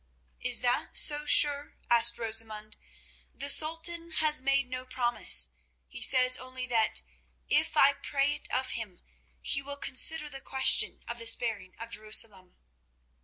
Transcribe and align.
"Is 0.39 0.61
that 0.61 0.97
so 0.97 1.27
sure?" 1.27 1.75
asked 1.87 2.17
Rosamund. 2.17 2.75
"The 3.35 3.51
Sultan 3.51 4.13
has 4.13 4.41
made 4.41 4.67
no 4.67 4.83
promise; 4.83 5.51
he 5.85 6.01
says 6.01 6.37
only 6.37 6.65
that, 6.65 7.03
if 7.49 7.77
I 7.77 7.93
pray 7.93 8.33
it 8.33 8.47
of 8.51 8.71
him, 8.71 9.01
he 9.41 9.61
will 9.61 9.77
consider 9.77 10.27
the 10.27 10.41
question 10.41 11.03
of 11.07 11.19
the 11.19 11.27
sparing 11.27 11.75
of 11.77 11.91
Jerusalem." 11.91 12.57